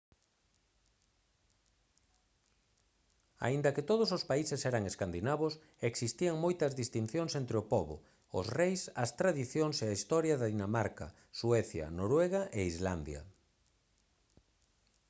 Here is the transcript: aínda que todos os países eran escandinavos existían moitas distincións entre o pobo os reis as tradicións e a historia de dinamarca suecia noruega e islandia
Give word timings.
aínda 3.47 3.73
que 3.75 3.87
todos 3.91 4.09
os 4.17 4.23
países 4.31 4.61
eran 4.71 4.83
escandinavos 4.91 5.53
existían 5.91 6.35
moitas 6.45 6.71
distincións 6.81 7.31
entre 7.41 7.55
o 7.61 7.67
pobo 7.73 7.95
os 8.39 8.45
reis 8.59 8.81
as 9.03 9.11
tradicións 9.19 9.75
e 9.79 9.85
a 9.87 9.95
historia 9.97 10.35
de 10.37 10.47
dinamarca 10.53 11.07
suecia 11.39 11.85
noruega 11.99 12.41
e 12.57 12.59
islandia 12.71 13.21